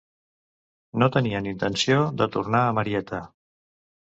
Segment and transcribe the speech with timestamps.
[1.03, 3.21] No tenien intenció de tornar a Marietta.